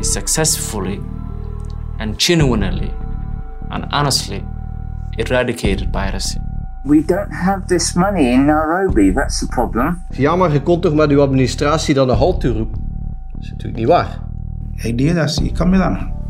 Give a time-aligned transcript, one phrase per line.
[0.00, 1.00] successfully
[1.98, 2.90] and genuinely
[3.70, 4.44] and honestly
[5.18, 6.40] eradicated piracy.
[6.84, 10.02] We don't have this money in Nairobi, that's the problem.
[10.08, 12.80] Ja, maar je kon toch met uw administratie dan een halt toeroepen?
[13.32, 14.18] Dat is natuurlijk niet waar.
[14.84, 16.20] Ideadaasi ka mid ah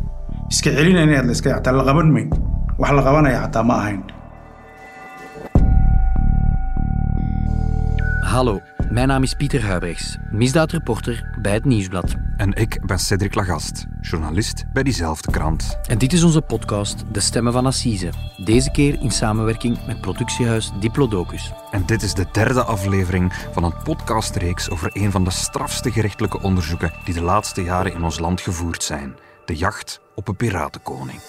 [0.51, 2.31] iska celinayna la iska xataa la qaban mayn
[2.79, 4.03] wax la qabanaya xataa ma ahayn
[8.31, 8.61] Hallo,
[8.91, 12.15] mijn naam is Pieter Huibrechts, misdaadreporter bij het Nieuwsblad.
[12.37, 15.79] En ik ben Cedric Lagast, journalist bij diezelfde krant.
[15.87, 18.11] En dit is onze podcast De Stemmen van Assise.
[18.45, 21.53] Deze keer in samenwerking met productiehuis Diplodocus.
[21.71, 26.41] En dit is de derde aflevering van een podcastreeks over een van de strafste gerechtelijke
[26.41, 29.17] onderzoeken die de laatste jaren in ons land gevoerd zijn.
[29.45, 31.21] De jacht op een piratenkoning.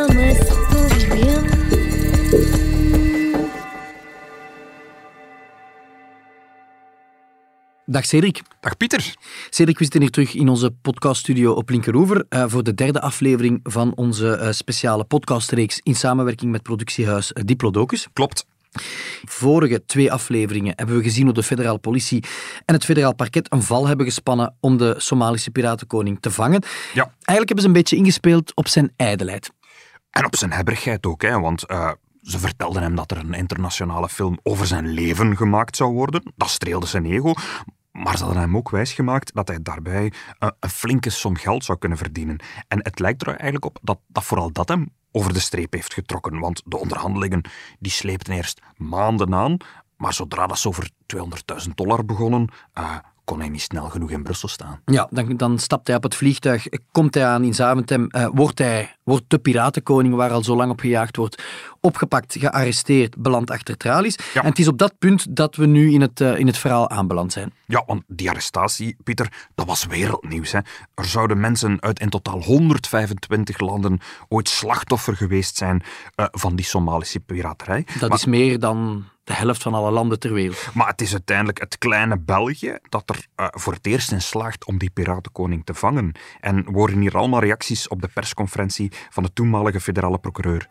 [0.00, 0.08] Dag
[8.04, 8.42] Cedric.
[8.60, 9.14] Dag Pieter.
[9.50, 13.60] Cedric, we zitten hier terug in onze podcaststudio op Linkeroever eh, voor de derde aflevering
[13.62, 18.08] van onze eh, speciale podcastreeks in samenwerking met productiehuis eh, Diplodocus.
[18.12, 18.46] Klopt.
[19.24, 22.24] Vorige twee afleveringen hebben we gezien hoe de federale politie
[22.64, 26.62] en het federaal parket een val hebben gespannen om de Somalische piratenkoning te vangen.
[26.94, 27.02] Ja.
[27.02, 29.50] Eigenlijk hebben ze een beetje ingespeeld op zijn ijdelheid.
[30.10, 31.90] En op zijn hebberigheid ook, hè, want eh,
[32.22, 36.32] ze vertelden hem dat er een internationale film over zijn leven gemaakt zou worden.
[36.36, 37.32] Dat streelde zijn ego.
[37.92, 41.78] Maar ze hadden hem ook wijsgemaakt dat hij daarbij eh, een flinke som geld zou
[41.78, 42.40] kunnen verdienen.
[42.68, 45.94] En het lijkt er eigenlijk op dat, dat vooral dat hem over de streep heeft
[45.94, 46.38] getrokken.
[46.38, 47.42] Want de onderhandelingen
[47.78, 49.56] die sleepten eerst maanden aan.
[49.96, 52.96] Maar zodra dat ze over 200.000 dollar begonnen, eh,
[53.30, 54.80] kon hij niet snel genoeg in Brussel staan.
[54.84, 58.58] Ja, dan, dan stapt hij op het vliegtuig, komt hij aan in Zaventem, eh, wordt,
[58.58, 61.42] hij, wordt de piratenkoning, waar al zo lang op gejaagd wordt,
[61.80, 64.18] opgepakt, gearresteerd, belandt achter tralies.
[64.34, 64.42] Ja.
[64.42, 66.90] En het is op dat punt dat we nu in het, eh, in het verhaal
[66.90, 67.52] aanbeland zijn.
[67.66, 70.52] Ja, want die arrestatie, Pieter, dat was wereldnieuws.
[70.52, 70.58] Hè.
[70.94, 75.82] Er zouden mensen uit in totaal 125 landen ooit slachtoffer geweest zijn
[76.14, 77.86] eh, van die Somalische piraterij.
[77.98, 80.68] Dat maar, is meer dan de helft van alle landen ter wereld.
[80.74, 84.64] maar het is uiteindelijk het kleine België dat er eh, voor het eerst in slaagt
[84.64, 86.12] om die piratenkoning te vangen.
[86.40, 90.68] En we horen hier allemaal reacties op de persconferentie van de toenmalige federale procureur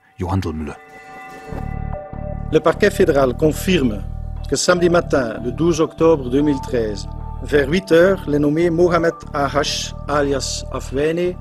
[2.51, 4.01] Le parquet fédéral confirme
[4.49, 7.07] que samedi matin, le 12 octobre 2013,
[7.43, 9.93] vers 8 heures, les nommés Mohamed A.H.
[10.09, 11.35] alias Afwijne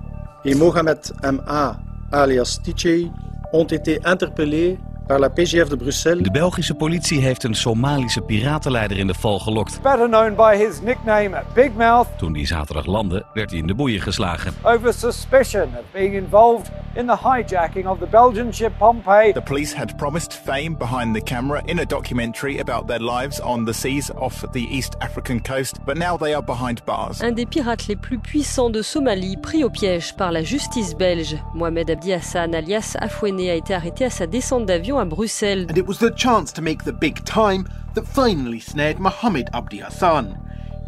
[0.44, 1.76] et Mohamed M.A.
[2.12, 3.10] alias Tichei
[3.52, 4.78] ont été interpellés
[5.08, 9.38] par la PGF de Bruxelles De Belgische politie heeft een Somalische piratenleider in de val
[9.38, 9.82] gelokt.
[9.82, 13.74] better known by his nickname Big Mouth, Toen die zaterdag landde, werd hij in de
[13.74, 14.54] boeien geslagen.
[14.62, 19.32] over suspicion of being involved in the hijacking of the Belgian ship Pompey.
[19.32, 23.64] The police had promised fame behind the camera in a documentary about their lives on
[23.64, 27.22] the seas off the East African coast, but now they are behind bars.
[27.22, 31.36] Un des pirates les plus puissants de Somalie, pris au piège par la justice belge.
[31.54, 35.66] Mohamed Abdi Hassan, alias Afouene, a été arrêté à sa descente d'avion à Bruxelles.
[35.68, 39.78] And it was the chance to make the big time that finally snared Mohammed Abdi
[39.78, 40.36] Hassan.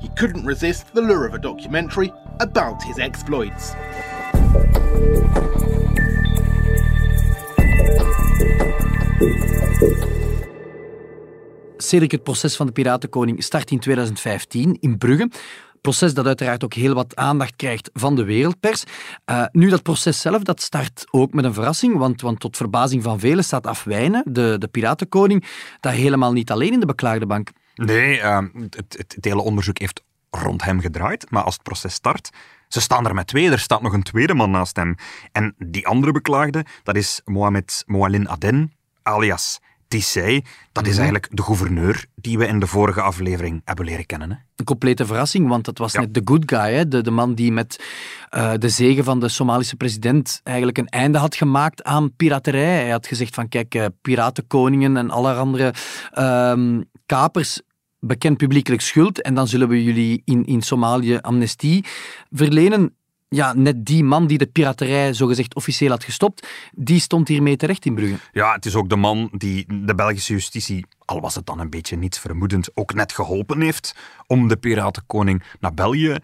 [0.00, 3.74] He couldn't resist the lure of a documentary about his exploits.
[11.76, 15.30] Cedric, het proces van de Piratenkoning start in 2015 in Brugge.
[15.80, 18.84] Proces dat uiteraard ook heel wat aandacht krijgt van de wereldpers.
[19.24, 23.02] Eh, nu, dat proces zelf, dat start ook met een verrassing, want, want tot verbazing
[23.02, 25.44] van velen staat Afwijnen, de, de Piratenkoning,
[25.80, 27.50] daar helemaal niet alleen in de beklaagde bank.
[27.74, 32.30] Nee, het, het, het hele onderzoek heeft rond hem gedraaid, maar als het proces start,
[32.68, 34.94] ze staan er met twee, er staat nog een tweede man naast hem.
[35.32, 40.40] En die andere beklaagde, dat is Mohamed Moalin Aden, alias Tissé.
[40.72, 44.30] Dat is eigenlijk de gouverneur die we in de vorige aflevering hebben leren kennen.
[44.30, 44.36] Hè?
[44.56, 46.00] Een complete verrassing, want dat was Ja.
[46.00, 46.88] net de good guy, hè?
[46.88, 47.84] De, de man die met
[48.30, 52.80] eh, de zegen van de Somalische president eigenlijk een einde had gemaakt aan piraterij.
[52.80, 55.74] Hij had gezegd van kijk, eh, piratenkoningen en allerhande
[56.12, 57.60] ehm kapers
[57.98, 61.84] bekend publiekelijk schuld en dan zullen we jullie in, in Somalië amnestie
[62.30, 62.94] verlenen.
[63.34, 67.84] Ja, net die man die de piraterij zogezegd officieel had gestopt, die stond hiermee terecht
[67.86, 68.16] in Brugge.
[68.32, 71.70] Ja, het is ook de man die de Belgische justitie, al was het dan een
[71.70, 73.94] beetje niets vermoedend, ook net geholpen heeft
[74.26, 76.18] om de piratenkoning naar België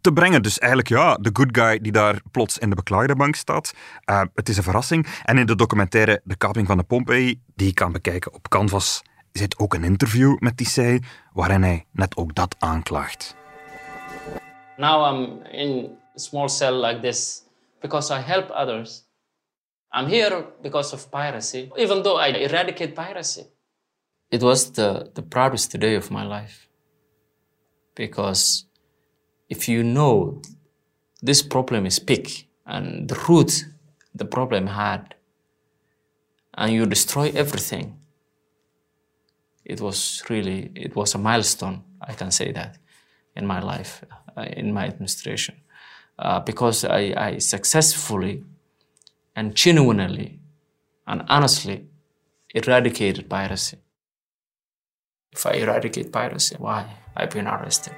[0.00, 0.42] te brengen.
[0.42, 3.74] Dus eigenlijk ja, de good guy die daar plots in de beklaagde bank staat.
[4.04, 5.06] Eh, het is een verrassing.
[5.24, 9.02] En in de documentaire De kaping van de Pompey, die je kan bekijken op Canvas,
[9.32, 10.98] zit ook een interview met Tissé,
[11.32, 13.36] waarin hij net ook dat aanklaagt.
[14.76, 17.44] Now I'm in small cell like this
[17.80, 19.08] because I help others
[19.92, 23.46] I'm here because of piracy, even though I eradicate piracy.
[24.30, 26.68] It was the, the proudest day of my life.
[27.94, 28.66] Because
[29.48, 30.42] if you know
[31.22, 32.30] this problem is big
[32.66, 33.64] and the root
[34.14, 35.14] the problem had,
[36.54, 37.98] and you destroy everything,
[39.64, 42.78] it was really, it was a milestone, I can say that,
[43.36, 44.04] in my life,
[44.36, 45.54] uh, in my administration.
[46.18, 48.44] Uh, because I, I successfully
[49.32, 50.38] and genuinely
[51.04, 51.88] and honestly
[52.54, 53.76] eradicated piracy.
[55.30, 56.84] If I eradicate piracy, why?
[57.16, 57.92] I've been arrested.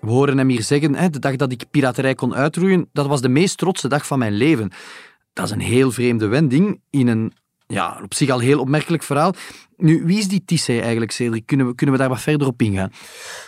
[0.00, 3.20] We horen hem hier zeggen, hè, de dag dat ik piraterij kon uitroeien, dat was
[3.20, 4.70] de meest trotse dag van mijn leven.
[5.32, 7.32] Dat is een heel vreemde wending in een
[7.66, 9.34] ja, op zich al heel opmerkelijk verhaal.
[9.76, 11.46] Nu, wie is die Tissé eigenlijk, Cedric?
[11.46, 12.92] Kunnen we, kunnen we daar wat verder op ingaan?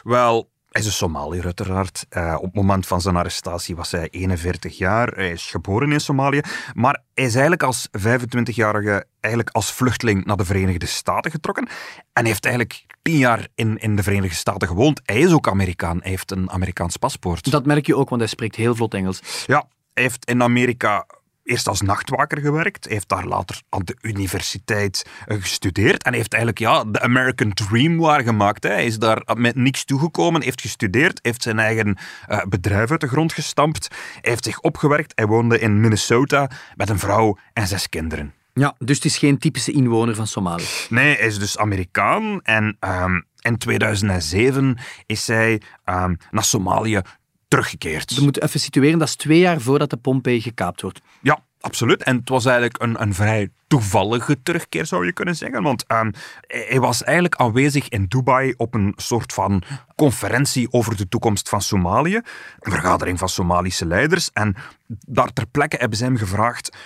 [0.02, 2.06] Wel, hij is een Somaliër uiteraard.
[2.11, 5.08] Uh, op het moment van zijn arrestatie was hij 41 jaar.
[5.08, 6.40] Hij is geboren in Somalië.
[6.75, 11.69] Maar hij is eigenlijk als 25-jarige eigenlijk als vluchteling naar de Verenigde Staten getrokken.
[12.12, 15.00] En heeft eigenlijk tien jaar in, in de Verenigde Staten gewoond.
[15.05, 15.99] Hij is ook Amerikaan.
[16.00, 17.50] Hij heeft een Amerikaans paspoort.
[17.50, 19.44] Dat merk je ook, want hij spreekt heel vlot Engels.
[19.46, 21.06] Ja, hij heeft in Amerika
[21.46, 26.62] eerst als nachtwaker gewerkt, heeft daar later aan de universiteit eh, gestudeerd en heeft eigenlijk
[26.62, 28.62] ja, de American Dream waargemaakt.
[28.62, 31.98] Hij is daar met niks toegekomen, heeft gestudeerd, heeft zijn eigen
[32.28, 33.88] uh, bedrijf uit de grond gestampt,
[34.20, 35.12] heeft zich opgewerkt.
[35.14, 38.34] Hij woonde in Minnesota met een vrouw en zes kinderen.
[38.52, 40.64] Ja, dus het is geen typische inwoner van Somalië.
[40.88, 47.00] Nee, hij is dus Amerikaan en um, in 2007 is hij um, naar Somalië
[47.48, 48.14] teruggekeerd.
[48.14, 51.00] We moeten even situeren, dat is twee jaar voordat de Pompei gekaapt wordt.
[51.22, 52.02] Ja, absoluut.
[52.02, 55.62] En het was eigenlijk een, een vrij toevallige terugkeer, zou je kunnen zeggen.
[55.62, 56.12] Want um,
[56.46, 59.62] hij was eigenlijk aanwezig in Dubai op een soort van
[59.96, 62.16] conferentie over de toekomst van Somalië.
[62.58, 64.31] Een vergadering van Somalische leiders.
[64.32, 64.56] En
[64.87, 66.76] daar ter plekke hebben ze hem gevraagd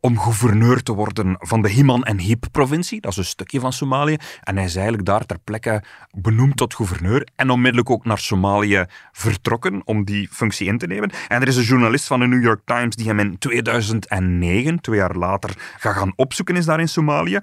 [0.00, 3.00] om gouverneur te worden van de Himan en Hip-provincie.
[3.00, 4.16] Dat is een stukje van Somalië.
[4.42, 8.84] En hij is eigenlijk daar ter plekke benoemd tot gouverneur en onmiddellijk ook naar Somalië
[9.12, 11.10] vertrokken om die functie in te nemen.
[11.28, 14.98] En er is een journalist van de New York Times die hem in 2009, twee
[14.98, 17.40] jaar later, gaat gaan opzoeken is daar in Somalië.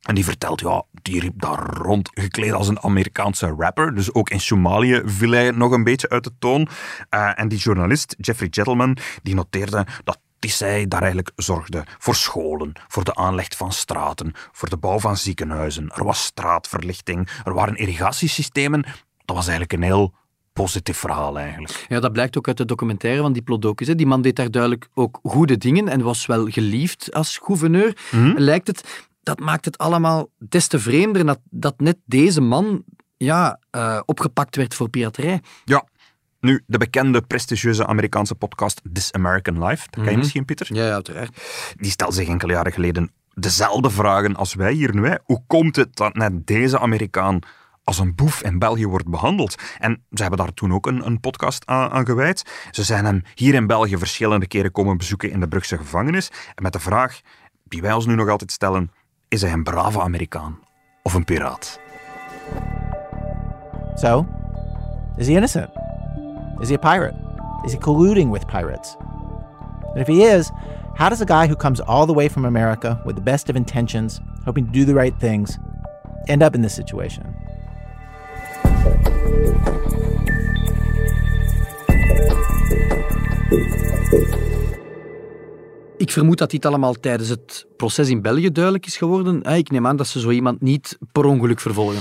[0.00, 3.94] En die vertelt, ja, die riep daar rond, gekleed als een Amerikaanse rapper.
[3.94, 6.68] Dus ook in Somalië viel hij nog een beetje uit de toon.
[7.10, 12.14] Uh, en die journalist, Jeffrey Gentleman, die noteerde dat die zij daar eigenlijk zorgde voor
[12.14, 15.90] scholen, voor de aanleg van straten, voor de bouw van ziekenhuizen.
[15.94, 18.82] Er was straatverlichting, er waren irrigatiesystemen.
[19.24, 20.14] Dat was eigenlijk een heel
[20.52, 21.86] positief verhaal eigenlijk.
[21.88, 23.86] Ja, dat blijkt ook uit de documentaire van Diplodocus.
[23.86, 28.34] Die man deed daar duidelijk ook goede dingen en was wel geliefd als gouverneur, mm
[28.36, 29.08] lijkt het.
[29.22, 32.84] Dat maakt het allemaal des te vreemder dat, dat net deze man
[33.16, 35.40] ja, uh, opgepakt werd voor piraterij.
[35.64, 35.84] Ja,
[36.40, 40.18] nu, de bekende, prestigieuze Amerikaanse podcast This American Life, dat ken je Mhm.
[40.18, 40.74] misschien, Pieter?
[40.74, 41.40] Ja, ja, uiteraard.
[41.76, 45.06] Die stelt zich enkele jaren geleden dezelfde vragen als wij hier nu.
[45.08, 45.14] Hè.
[45.24, 47.38] Hoe komt het dat net deze Amerikaan
[47.84, 49.54] als een boef in België wordt behandeld?
[49.78, 52.42] En ze hebben daar toen ook een, een podcast aan, aan gewijd.
[52.70, 56.28] Ze zijn hem hier in België verschillende keren komen bezoeken in de Brugse gevangenis.
[56.54, 57.20] En met de vraag,
[57.64, 58.90] die wij ons nu nog altijd stellen,
[59.28, 60.58] is hij een brave Amerikaan
[61.02, 61.80] of een piraat?
[63.94, 64.26] So,
[65.16, 65.70] is he innocent?
[66.60, 67.14] Is he a pirate?
[67.64, 68.96] Is he colluding with pirates?
[69.92, 70.50] And if he is,
[70.94, 73.56] how does a guy who comes all the way from America with the best of
[73.56, 75.58] intentions, hoping to do the right things,
[76.28, 77.24] end up in this situation?
[85.96, 89.42] Ik vermoed dat dit allemaal tijdens het proces in België duidelijk is geworden.
[89.42, 92.00] Ik neem aan dat ze zo iemand niet per ongeluk vervolgen.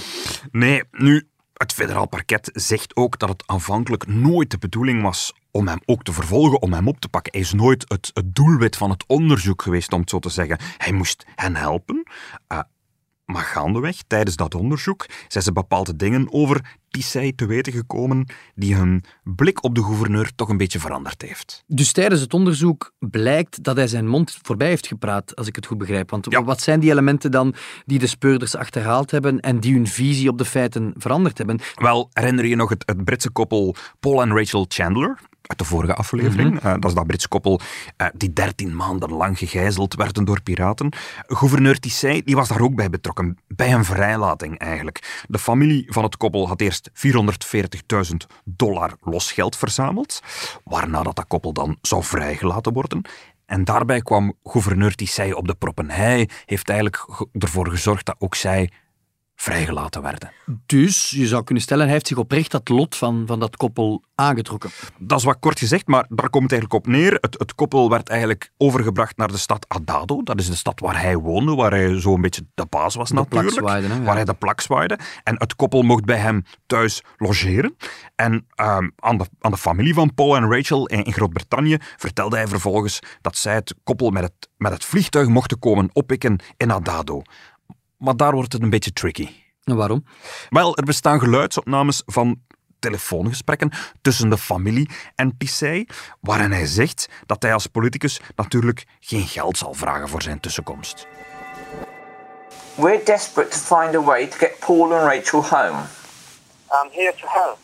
[0.52, 1.28] Nee, nu,
[1.60, 6.04] het federaal parket zegt ook dat het aanvankelijk nooit de bedoeling was om hem ook
[6.04, 7.32] te vervolgen, om hem op te pakken.
[7.32, 10.58] Hij is nooit het, het doelwit van het onderzoek geweest, om het zo te zeggen.
[10.78, 12.04] Hij moest hen helpen.
[12.52, 12.60] Uh,
[13.30, 18.76] maar gaandeweg, tijdens dat onderzoek, zijn ze bepaalde dingen over Tissay te weten gekomen die
[18.76, 21.64] hun blik op de gouverneur toch een beetje veranderd heeft.
[21.68, 25.66] Dus tijdens het onderzoek blijkt dat hij zijn mond voorbij heeft gepraat, als ik het
[25.66, 26.10] goed begrijp.
[26.10, 27.56] Want wat zijn die elementen dan
[27.86, 31.60] die de speurders achterhaald hebben en die hun visie op de feiten veranderd hebben?
[31.76, 35.20] Wel, herinner je nog het, het Britse koppel Paul en Rachel Chandler?
[35.50, 36.54] Uit de vorige aflevering.
[36.54, 36.68] Mhm.
[36.68, 37.60] Uh, dat is dat Brits koppel
[37.98, 40.94] uh, die dertien maanden lang gegijzeld werden door piraten.
[41.28, 45.24] Gouverneur Tissay die was daar ook bij betrokken, bij een vrijlating eigenlijk.
[45.28, 46.90] De familie van het koppel had eerst
[48.10, 50.20] 440.000 dollar losgeld verzameld,
[50.64, 53.02] waarna dat, dat koppel dan zou vrijgelaten worden.
[53.46, 55.90] En daarbij kwam gouverneur Tissay op de proppen.
[55.90, 58.70] Hij heeft eigenlijk ervoor gezorgd dat ook zij
[59.42, 60.32] vrijgelaten werden.
[60.66, 64.04] Dus je zou kunnen stellen, hij heeft zich oprecht dat lot van, van dat koppel
[64.16, 64.70] aangetrokken.
[64.98, 67.18] Dat is wat kort gezegd, maar daar komt het eigenlijk op neer.
[67.22, 70.24] Het, het koppel werd eigenlijk overgebracht naar de stad Adado.
[70.24, 73.16] Dat is de stad waar hij woonde, waar hij zo'n beetje de baas was De
[73.16, 73.50] natuurlijk.
[73.50, 74.02] plak zwaaide, hè, ja.
[74.02, 75.00] Waar hij de plak zwaaide.
[75.24, 77.76] En het koppel mocht bij hem thuis logeren.
[78.16, 82.36] En ehm, aan, de, aan de familie van Paul en Rachel in, in Groot-Brittannië vertelde
[82.36, 86.72] hij vervolgens dat zij het koppel met het, met het vliegtuig mochten komen oppikken in
[86.72, 87.22] Adado.
[88.00, 89.30] Maar daar wordt het een beetje tricky.
[89.64, 90.04] En waarom?
[90.50, 92.42] Wel, er bestaan geluidsopnames van
[92.80, 95.88] telefoongesprekken tussen de familie en Pissay,
[96.22, 101.08] waarin hij zegt dat hij als politicus natuurlijk geen geld zal vragen voor zijn tussenkomst.
[102.76, 105.80] We're desperate to find a way to get Paul and Rachel home.
[106.72, 107.58] I'm here to help.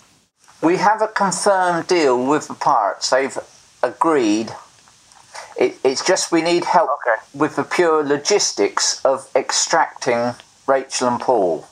[0.60, 3.10] We have a confirmed deal with the pirates.
[3.10, 3.42] They've
[3.80, 4.56] agreed.
[5.58, 6.90] It, it's just we need help
[7.34, 10.36] with the pure logistics of extracting
[10.68, 11.68] Rachel and Paul.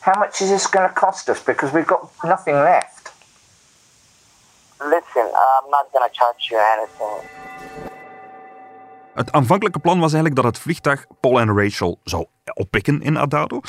[0.00, 1.42] How much is this going to cost us?
[1.42, 2.98] Because we've got nothing left.
[4.80, 7.28] Listen, I'm not gonna charge you anything.
[9.18, 13.60] Het aanvankelijke plan was eigenlijk dat het vliegtuig Paul en Rachel zou oppikken in Adado.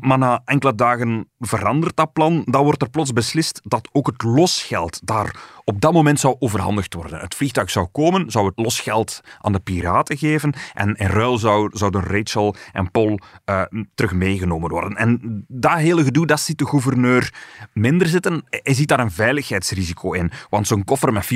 [0.00, 2.42] Maar na enkele dagen verandert dat plan.
[2.44, 6.94] Dan wordt er plots beslist dat ook het losgeld daar op dat moment zou overhandigd
[6.94, 7.20] worden.
[7.20, 11.70] Het vliegtuig zou komen, zou het losgeld aan de piraten geven en in ruil zou,
[11.72, 13.62] zouden Rachel en Paul eh,
[13.94, 14.96] terug meegenomen worden.
[14.96, 17.34] En dat hele gedoe, dat ziet de gouverneur
[17.72, 18.44] minder zitten.
[18.50, 20.30] Hij ziet daar een veiligheidsrisico in.
[20.50, 21.28] Want zo'n koffer met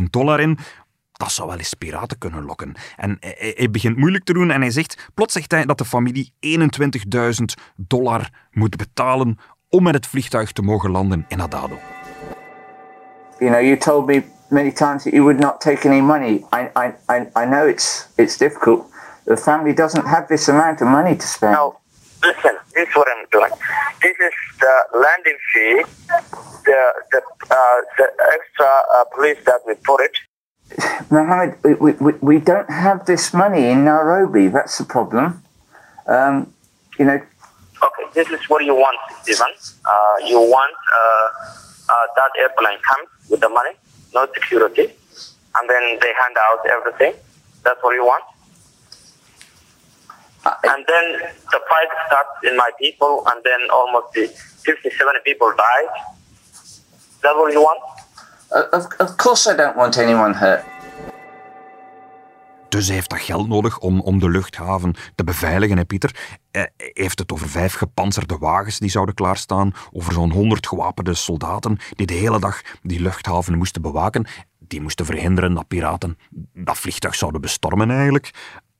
[0.00, 0.58] 440.000 dollar in,
[1.22, 2.74] dat zou wel eens piraten kunnen lokken.
[2.96, 6.32] En hij, begint moeilijk te doen en hij zegt, plots zegt hij dat de familie
[6.40, 7.44] 21.000
[7.76, 9.38] dollar moet betalen
[9.68, 11.78] om met het vliegtuig te mogen landen in Adado.
[13.38, 16.44] You know, you told me many times that you would not take any money.
[16.52, 18.84] I, I, I, I know it's it's difficult.
[19.24, 21.52] The family doesn't have this amount of money to spend.
[21.52, 21.74] No,
[22.22, 23.52] listen, this is what I'm doing.
[24.00, 25.82] This is the landing fee,
[26.64, 30.31] the the uh, the extra uh, police that we put it.
[31.10, 34.48] Mohammed, we, we, we- don't have this money in Nairobi.
[34.48, 35.42] That's the problem.
[36.06, 36.52] Um,
[36.98, 37.20] you know,
[37.84, 39.48] Okay, this is what you want, Stephen.
[39.84, 41.28] Uh, you want uh,
[41.92, 43.70] uh, that airplane comes with the money,
[44.14, 44.82] no security,
[45.56, 47.14] and then they hand out everything.
[47.64, 48.22] That's what you want.
[50.64, 51.04] and then
[51.50, 55.92] the fight starts in my people, and then almost the 50, 70 people died.
[57.22, 57.80] That's what you want?
[58.70, 60.64] Of, of course I don't want anyone hurt.
[62.72, 66.38] Dus hij heeft dat geld nodig om, om de luchthaven te beveiligen, hè, Pieter.
[66.50, 71.78] Eh, heeft het over vijf gepantserde wagens die zouden klaarstaan, over zo'n honderd gewapende soldaten
[71.94, 74.26] die de hele dag die luchthaven moesten bewaken.
[74.58, 76.18] Die moesten verhinderen dat piraten
[76.54, 78.30] dat vliegtuig zouden bestormen eigenlijk.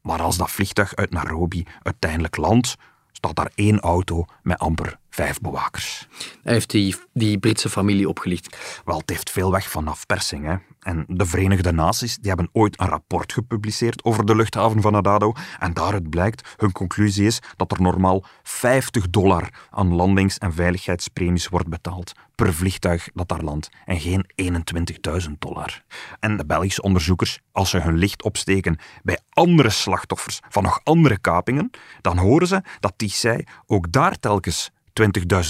[0.02, 2.76] Maar als dat vliegtuig uit Nairobi uiteindelijk landt,
[3.12, 6.09] staat daar één auto met amper vijf bewakers.
[6.42, 8.57] Hij heeft die, die Britse familie opgelicht.
[8.85, 10.47] Wel, het heeft veel weg van afpersing.
[10.47, 10.57] Hè?
[10.81, 15.33] En de Verenigde Naties die hebben ooit een rapport gepubliceerd over de luchthaven van Adado.
[15.59, 21.49] En daaruit blijkt, hun conclusie is dat er normaal 50 dollar aan landings- en veiligheidspremies
[21.49, 23.69] wordt betaald per vliegtuig dat daar landt.
[23.85, 25.83] En geen 21.000 dollar.
[26.21, 31.19] En de Belgische onderzoekers, als ze hun licht opsteken bij andere slachtoffers van nog andere
[31.19, 34.71] kapingen, dan horen ze dat die zij ook daar telkens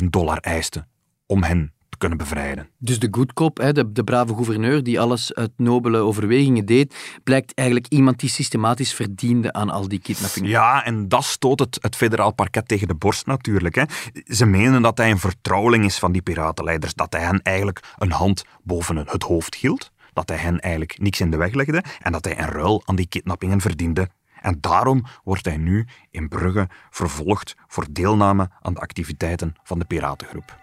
[0.02, 0.88] 20.000 dollar eisten
[1.26, 2.68] om hen te kunnen bevrijden.
[2.78, 7.20] Dus de good cop, hè, de, de brave gouverneur die alles uit nobele overwegingen deed,
[7.24, 10.50] blijkt eigenlijk iemand die systematisch verdiende aan al die kidnappingen.
[10.50, 13.74] Ja, en dat stoot het, het federaal parket tegen de borst natuurlijk.
[13.74, 13.84] Hè.
[14.24, 18.12] Ze menen dat hij een vertrouweling is van die piratenleiders, dat hij hen eigenlijk een
[18.12, 22.12] hand boven het hoofd hield, dat hij hen eigenlijk niks in de weg legde en
[22.12, 24.08] dat hij in ruil aan die kidnappingen verdiende.
[24.42, 29.84] En daarom wordt hij nu in Brugge vervolgd voor deelname aan de activiteiten van de
[29.84, 30.60] piratengroep.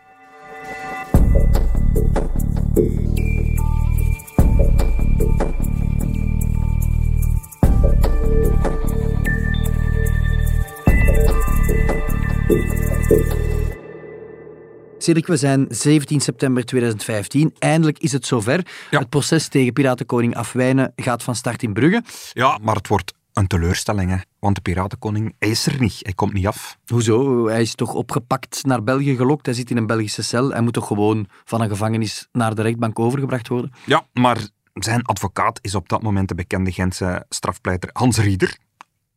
[14.98, 17.56] Cedric, we zijn 17 september 2015.
[17.60, 18.66] Eindelijk is het zover.
[18.90, 22.04] Het proces tegen piratenkoning Afwijnen gaat van start in Brugge.
[22.34, 24.18] Ja, maar het wordt een teleurstelling, hè.
[24.40, 26.00] want de piratenkoning is er niet.
[26.02, 26.78] Hij komt niet af.
[26.86, 27.48] Hoezo?
[27.48, 29.46] Hij is toch opgepakt naar België gelokt.
[29.46, 30.50] Hij zit in een Belgische cel.
[30.50, 33.72] Hij moet toch gewoon van een gevangenis naar de rechtbank overgebracht worden?
[33.86, 34.38] Ja, maar
[34.74, 38.58] zijn advocaat is op dat moment de bekende Gentse strafpleiter Hans Rieder.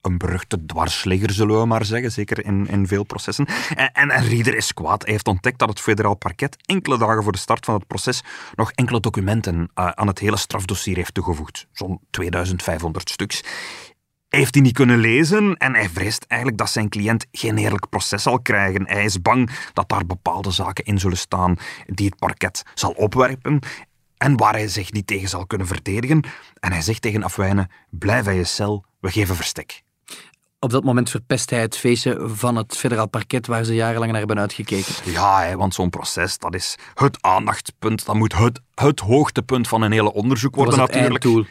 [0.01, 3.47] Een beruchte dwarsligger, zullen we maar zeggen, zeker in, in veel processen.
[3.75, 5.03] En, en, en Rieder is kwaad.
[5.03, 8.23] Hij heeft ontdekt dat het federaal parket enkele dagen voor de start van het proces
[8.55, 11.67] nog enkele documenten eh, aan het hele strafdossier heeft toegevoegd.
[11.73, 13.43] Zo'n 2500 stuks.
[14.37, 18.23] Heeft hij niet kunnen lezen en hij vreest eigenlijk dat zijn cliënt geen eerlijk proces
[18.23, 18.89] zal krijgen.
[18.89, 23.59] Hij is bang dat daar bepaalde zaken in zullen staan die het parket zal opwerpen
[24.17, 26.25] en waar hij zich niet tegen zal kunnen verdedigen.
[26.61, 29.83] En hij zegt tegen Afwijnen, blijf bij je cel, we geven verstek.
[30.65, 34.19] Op dat moment verpest hij het feestje van het federaal parket waar ze jarenlang naar
[34.19, 34.95] hebben uitgekeken.
[35.05, 38.05] Ja, hè, want zo'n proces, dat is het aandachtspunt.
[38.07, 41.51] Dat moet het, het hoogtepunt van een hele onderzoek worden Dat was het natuurlijk.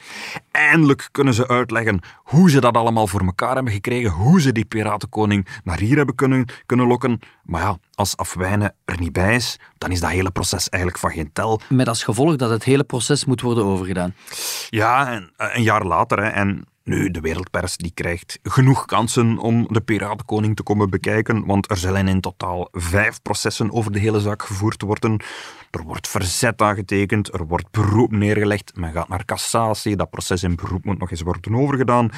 [0.52, 4.66] Eindelijk kunnen ze uitleggen hoe ze dat allemaal voor elkaar hebben gekregen, hoe ze die
[4.66, 7.20] piratenkoning naar hier hebben kunnen, kunnen lokken.
[7.44, 11.12] Maar ja, als Afwijnen er niet bij is, dan is dat hele proces eigenlijk van
[11.12, 11.62] geen tel.
[11.70, 14.16] Met als gevolg dat het hele proces moet worden overgedaan.
[14.70, 16.24] Ja, en, eh, een jaar later.
[16.24, 21.46] Hè, en nu, de wereldpers die krijgt genoeg kansen om de Piratenkoning te komen bekijken,
[21.46, 25.22] want er zullen in totaal vijf processen over de hele zaak gevoerd worden.
[25.72, 30.56] Er wordt verzet aangetekend, er wordt beroep neergelegd, men gaat naar cassatie, dat proces in
[30.56, 32.10] beroep moet nog eens worden overgedaan.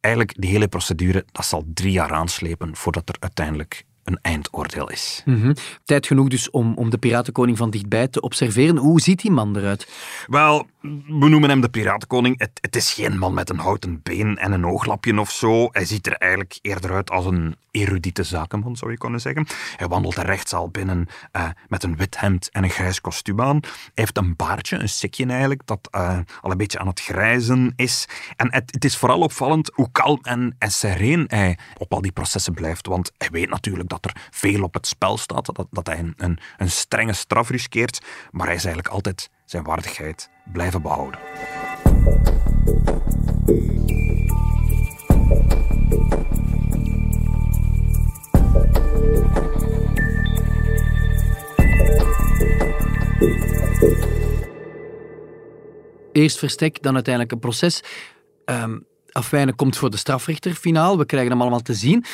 [0.00, 5.22] Eigenlijk, die hele procedure, dat zal drie jaar aanslepen voordat er uiteindelijk een eindoordeel is.
[5.24, 5.54] Mhm.
[5.84, 8.76] Tijd genoeg dus om, om de Piratenkoning van dichtbij te observeren.
[8.76, 9.88] Hoe ziet die man eruit?
[10.26, 12.38] Wel, we noemen hem de Piratenkoning.
[12.38, 15.68] Het, het is geen man met een houten been en een ooglapje of zo.
[15.70, 19.46] Hij ziet er eigenlijk eerder uit als een erudite zakenman, zou je kunnen zeggen.
[19.76, 23.58] Hij wandelt de rechtszaal binnen eh, met een wit hemd en een grijs kostuum aan.
[23.62, 27.72] Hij heeft een baardje, een sikje eigenlijk, dat eh, al een beetje aan het grijzen
[27.76, 28.08] is.
[28.36, 32.12] En het, het is vooral opvallend hoe kalm en, en sereen hij op al die
[32.12, 32.86] processen blijft.
[32.86, 36.14] Want hij weet natuurlijk dat er veel op het spel staat, dat, dat hij een,
[36.16, 38.04] een, een strenge straf riskeert.
[38.30, 41.20] Maar hij is eigenlijk altijd zijn waardigheid blijven behouden.
[56.12, 57.82] Eerst verstek, dan uiteindelijk een proces.
[58.44, 58.78] Ehm
[59.14, 60.98] Afwijnen komt voor de strafrechter finaal.
[60.98, 62.04] We krijgen hem allemaal te zien.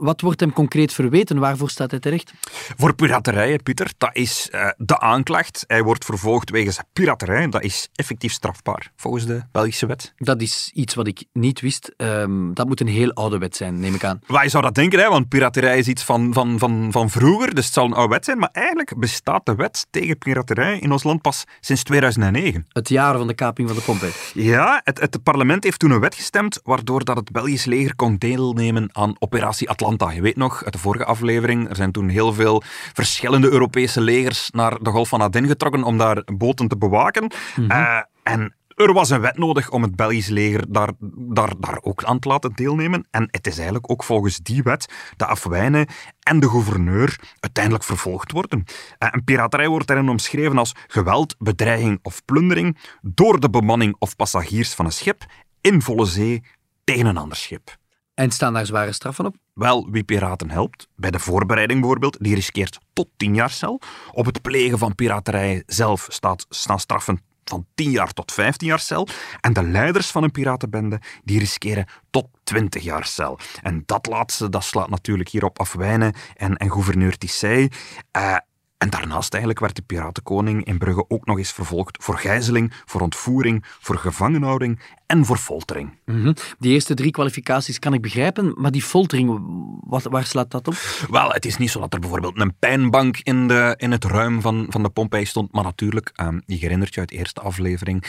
[0.00, 1.38] Wat wordt hem concreet verweten?
[1.38, 2.32] Waarvoor staat hij terecht?
[2.76, 5.64] Voor piraterij, Pieter, dat is uh, de aanklacht.
[5.66, 7.48] Hij wordt vervolgd wegens piraterij.
[7.48, 10.12] Dat is effectief strafbaar, volgens de Belgische wet.
[10.16, 11.94] Dat is iets wat ik niet wist.
[11.96, 14.20] Um, dat moet een heel oude wet zijn, neem ik aan.
[14.26, 15.08] Waar je zou dat denken, hè?
[15.08, 18.24] want piraterij is iets van, van, van, van vroeger, dus het zal een oude wet
[18.24, 18.38] zijn.
[18.38, 22.66] Maar eigenlijk bestaat de wet tegen piraterij in ons land pas sinds 2009.
[22.68, 24.12] Het jaar van de kaping van de Pompei.
[24.34, 28.16] Ja, het, het parlement heeft toen een wet gestemd waardoor dat het Belgisch leger kon
[28.16, 30.14] deelnemen aan operatie Atlanta.
[30.14, 34.50] Je weet nog, uit de vorige aflevering, er zijn toen heel veel verschillende Europese legers
[34.50, 37.22] naar de Golf van Aden getrokken om daar boten te bewaken.
[37.22, 37.70] Mm -hmm.
[37.70, 42.04] uh, en er was een wet nodig om het Belgisch leger daar, daar, daar ook
[42.04, 43.06] aan te laten deelnemen.
[43.10, 45.86] En het is eigenlijk ook volgens die wet de Afwijnen
[46.20, 48.64] en de gouverneur uiteindelijk vervolgd worden.
[48.98, 54.74] En piraterij wordt daarin omschreven als geweld, bedreiging of plundering door de bemanning of passagiers
[54.74, 55.24] van een schip
[55.60, 56.42] in volle zee
[56.84, 57.78] tegen een ander schip.
[58.20, 59.36] En staan daar zware straffen op?
[59.52, 63.80] Wel, wie piraten helpt, bij de voorbereiding bijvoorbeeld, die riskeert tot 10 jaar cel.
[64.12, 68.80] Op het plegen van piraterij zelf staat, staan straffen van 10 jaar tot 15 jaar
[68.80, 69.08] cel.
[69.40, 73.38] En de leiders van een piratenbende, die riskeren tot 20 jaar cel.
[73.62, 77.70] En dat laatste, dat slaat natuurlijk hierop afwijnen en, en gouverneur Tissey.
[78.16, 78.36] Uh,
[78.80, 83.00] en daarnaast eigenlijk werd de piratenkoning in Brugge ook nog eens vervolgd voor gijzeling, voor
[83.00, 85.98] ontvoering, voor gevangenhouding en voor foltering.
[86.04, 86.34] Mm -hmm.
[86.58, 89.40] Die eerste drie kwalificaties kan ik begrijpen, maar die foltering,
[89.80, 90.74] wat, waar slaat dat op?
[91.10, 94.40] Wel, het is niet zo dat er bijvoorbeeld een pijnbank in, de, in het ruim
[94.40, 98.04] van, van de Pompei stond, maar natuurlijk, um, je herinnert je uit de eerste aflevering,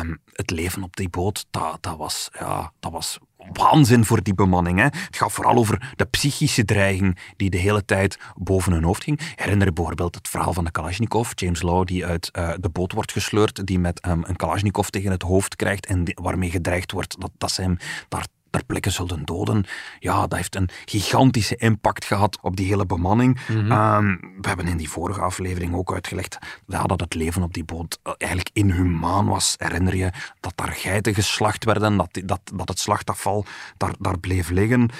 [0.00, 3.18] um, het leven op die boot, dat, dat, was, ja, dat was
[3.52, 4.78] waanzin voor die bemanning.
[4.78, 4.84] Hè.
[4.84, 9.20] Het gaat vooral over de psychische dreiging die de hele tijd boven hun hoofd ging.
[9.34, 12.92] Herinner je bijvoorbeeld het verhaal van de Kalashnikov, James Law, die uit uh, de boot
[12.92, 17.20] wordt gesleurd, die met um, een Kalashnikov tegen het hoofd krijgt en waarmee gedreigd wordt
[17.20, 17.76] dat, dat ze hem
[18.08, 18.26] daar
[18.56, 19.64] ter plekke zullen doden.
[19.98, 23.40] Ja, dat heeft een gigantische impact gehad op die hele bemanning.
[23.48, 23.72] Mm -hmm.
[23.72, 27.64] um, we hebben in die vorige aflevering ook uitgelegd ja, dat het leven op die
[27.64, 29.54] boot eigenlijk inhumaan was.
[29.58, 33.44] Herinner je dat daar geiten geslacht werden, dat, dat, dat het slachtafval
[33.76, 34.90] daar, daar bleef liggen.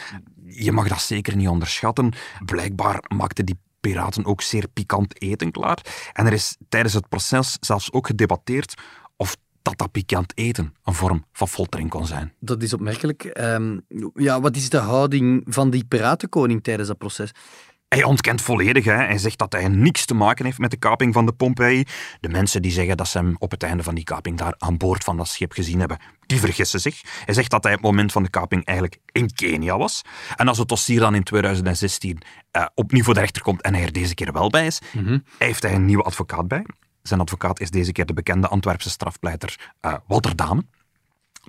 [0.46, 2.12] Je mag dat zeker niet onderschatten.
[2.44, 5.78] Blijkbaar maakte die piraten ook zeer pikant eten klaar.
[6.12, 8.74] En er is tijdens het proces zelfs ook gedebatteerd
[9.16, 12.32] of dat dat pikant eten een vorm van foltering kon zijn.
[12.40, 13.38] Dat is opmerkelijk.
[13.40, 17.30] Um, ja, wat is de houding van die piratenkoning tijdens dat proces?
[17.88, 18.84] Hij ontkent volledig.
[18.84, 18.92] Hè.
[18.92, 21.84] Hij zegt dat hij niks te maken heeft met de kaping van de Pompeii.
[22.20, 24.76] De mensen die zeggen dat ze hem op het einde van die kaping daar aan
[24.76, 27.00] boord van dat schip gezien hebben, die vergissen zich.
[27.24, 30.02] Hij zegt dat hij op het moment van de kaping eigenlijk in Kenia was.
[30.36, 32.18] En als het dossier dan in 2016
[32.56, 35.04] uh, opnieuw voor de rechter komt en hij er deze keer wel bij is, mm
[35.04, 35.24] -hmm.
[35.38, 36.64] heeft hij een nieuwe advocaat bij.
[37.06, 40.34] Zijn advocaat is deze keer de bekende Antwerpse strafpleiter uh, Walter.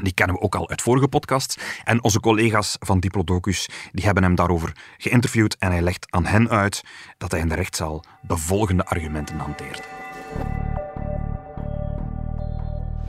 [0.01, 1.57] Die kennen we ook al uit vorige podcasts.
[1.83, 6.49] En onze collega's van Diplodocus die hebben hem daarover geïnterviewd en hij legt aan hen
[6.49, 6.83] uit
[7.17, 9.87] dat hij in de rechtszaal de volgende argumenten hanteert.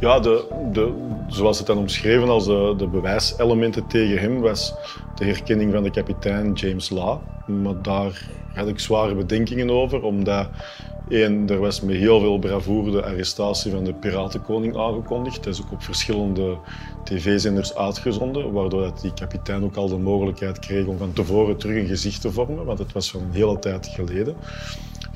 [0.00, 0.92] Ja, de, de,
[1.28, 4.74] zoals het dan omschreven als de, de bewijselementen tegen hem was
[5.14, 7.18] de herkenning van de kapitein James Law.
[7.46, 10.48] Maar daar had ik zware bedenkingen over, omdat
[11.08, 15.44] één, er was met heel veel bravoure de arrestatie van de piratenkoning aangekondigd.
[15.44, 16.56] Dat is ook op verschillende
[17.04, 21.76] tv-zenders uitgezonden, waardoor dat die kapitein ook al de mogelijkheid kreeg om van tevoren terug
[21.76, 24.36] een gezicht te vormen, want het was van een hele tijd geleden.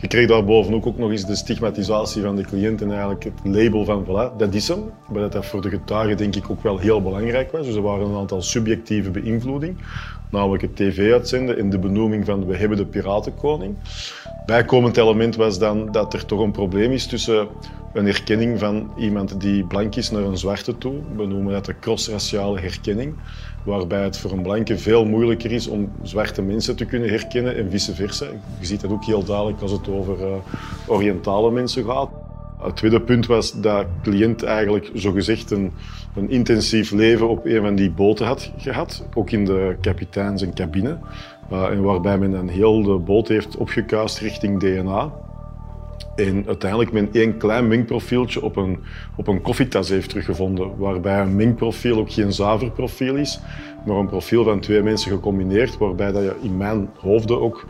[0.02, 3.84] Je kreeg daarbovenop ook nog eens de stigmatisatie van de cliënt en eigenlijk het label
[3.84, 4.90] van voilà, dat is hem.
[5.08, 7.66] Maar dat dat voor de getuigen denk ik ook wel heel belangrijk was.
[7.66, 9.76] Dus er waren een aantal subjectieve beïnvloeding,
[10.30, 13.76] namelijk het tv-uitzenden en de benoeming van we hebben de piratenkoning.
[14.46, 17.48] Bijkomend element was dan dat er toch een probleem is tussen
[17.92, 20.94] een herkenning van iemand die blank is naar een zwarte toe.
[21.16, 23.14] We noemen dat de crossraciale herkenning
[23.64, 27.70] waarbij het voor een blanke veel moeilijker is om zwarte mensen te kunnen herkennen en
[27.70, 28.26] vice versa.
[28.58, 30.34] Je ziet dat ook heel duidelijk als het over uh,
[30.86, 32.10] oriëntale mensen gaat.
[32.62, 35.72] Het tweede punt was dat de cliënt eigenlijk zogezegd een,
[36.14, 40.54] een intensief leven op een van die boten had gehad, ook in de kapitein zijn
[40.54, 40.98] cabine,
[41.52, 45.12] uh, en waarbij men dan heel de boot heeft opgekuist richting DNA.
[46.16, 48.78] En uiteindelijk men één klein mengprofieltje op een,
[49.16, 53.40] op een koffietas heeft teruggevonden, waarbij een mengprofiel ook geen zuiver profiel is,
[53.86, 57.66] maar een profiel van twee mensen gecombineerd, waarbij dat je in mijn hoofd ook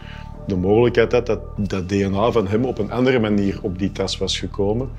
[0.47, 4.19] de mogelijkheid had dat dat DNA van hem op een andere manier op die tas
[4.19, 4.91] was gekomen.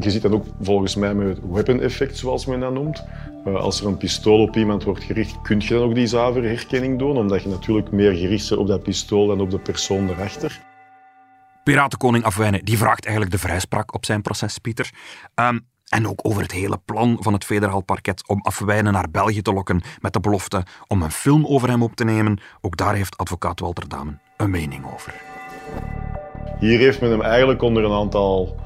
[0.00, 3.04] Je ziet dat ook volgens mij met het weapon effect, zoals men dat noemt.
[3.46, 6.46] Uh, als er een pistool op iemand wordt gericht, kun je dan ook die zuivere
[6.46, 10.08] herkenning doen, omdat je natuurlijk meer gericht bent op dat pistool dan op de persoon
[10.08, 10.60] erachter.
[11.64, 14.90] Piratenkoning Afwijnen die vraagt eigenlijk de vrijspraak op zijn proces, Pieter.
[15.34, 19.42] Um, en ook over het hele plan van het federaal parket om Afwijnen naar België
[19.42, 22.40] te lokken met de belofte om een film over hem op te nemen.
[22.60, 25.14] Ook daar heeft advocaat Walter Damen een mening over.
[26.58, 28.56] Hier heeft men hem eigenlijk onder een aantal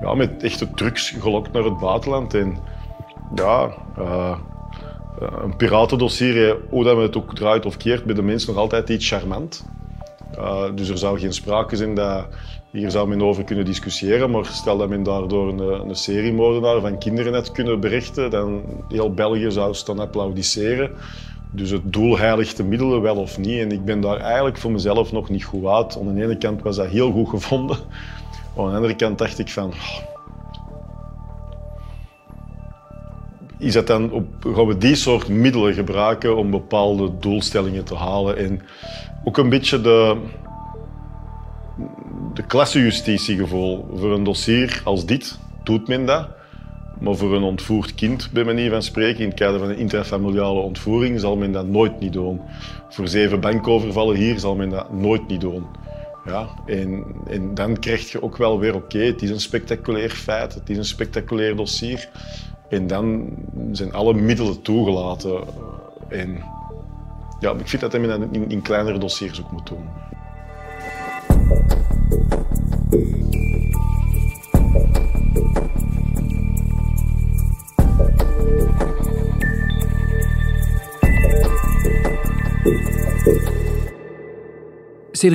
[0.00, 2.34] ja, met echte trucs gelokt naar het buitenland.
[2.34, 2.58] En
[3.34, 4.38] ja, uh,
[5.42, 8.88] een piratendossier, hoe dat men het ook draait of keert, bij de mensen nog altijd
[8.88, 9.64] iets charmant.
[10.38, 12.26] Uh, dus er zou geen sprake zijn dat
[12.72, 16.98] hier zou men over kunnen discussiëren, maar stel dat men daardoor een, een seriemoordenaar van
[16.98, 20.90] kinderen had kunnen berichten, dan heel België zou staan applaudisseren.
[21.50, 23.58] Dus het doel heiligt de middelen wel of niet.
[23.58, 25.98] En ik ben daar eigenlijk voor mezelf nog niet goed uit.
[25.98, 27.76] Aan de ene kant was dat heel goed gevonden.
[28.56, 29.72] Aan de andere kant dacht ik van...
[33.58, 38.36] Is dat dan op, gaan we die soort middelen gebruiken om bepaalde doelstellingen te halen?
[38.36, 38.60] En
[39.24, 40.16] ook een beetje de,
[42.34, 43.88] de klassejustitiegevoel.
[43.94, 46.28] Voor een dossier als dit doet men dat.
[47.00, 50.60] Maar voor een ontvoerd kind, bij manier van spreken, in het kader van een intrafamiliale
[50.60, 52.40] ontvoering, zal men dat nooit niet doen.
[52.88, 55.66] Voor zeven bankovervallen hier zal men dat nooit niet doen.
[56.24, 60.54] Ja, en, en dan krijg je ook wel weer, oké, het is een spectaculair feit,
[60.54, 62.08] het is een spectaculair dossier.
[62.68, 63.28] En dan
[63.72, 65.40] zijn alle middelen toegelaten.
[66.08, 66.42] En
[67.40, 69.88] ja, ik vind dat men dat in, in kleinere dossiers ook moet doen.
[72.92, 73.04] Cedric,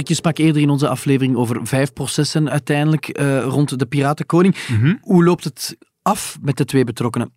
[0.08, 4.58] je sprak eerder in onze aflevering over vijf processen uiteindelijk uh, rond de Piratenkoning.
[4.68, 4.98] Mm -hmm.
[5.02, 7.34] Hoe loopt het af met de twee betrokkenen?